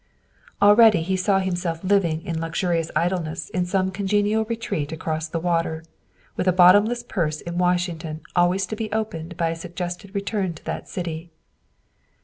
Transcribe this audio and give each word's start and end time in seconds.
Already 0.63 1.03
he 1.03 1.15
saw 1.15 1.37
himself 1.37 1.83
living 1.83 2.25
in 2.25 2.41
luxurious 2.41 2.89
idleness 2.95 3.49
in 3.51 3.67
some 3.67 3.91
con 3.91 4.07
genial 4.07 4.45
retreat 4.49 4.91
across 4.91 5.27
the 5.27 5.39
water, 5.39 5.83
with 6.35 6.47
a 6.47 6.51
bottomless 6.51 7.03
purse 7.03 7.39
in 7.41 7.59
Washington 7.59 8.21
always 8.35 8.65
to 8.65 8.75
be 8.75 8.91
opened 8.91 9.37
by 9.37 9.49
a 9.49 9.55
suggested 9.55 10.15
return 10.15 10.55
to 10.55 10.65
that 10.65 10.89
city. 10.89 11.29